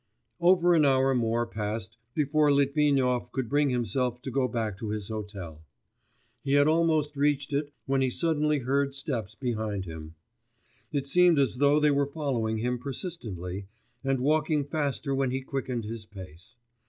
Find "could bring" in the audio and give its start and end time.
3.31-3.69